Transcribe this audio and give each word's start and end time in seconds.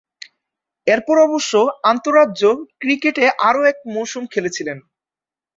এরপর 0.87 1.15
অবশ্য 1.27 1.53
আন্তঃরাজ্য 1.83 2.41
ক্রিকেটে 2.81 3.25
আরও 3.47 3.61
এক 3.65 3.77
মৌসুম 3.93 4.23
খেলেছিলেন। 4.33 4.77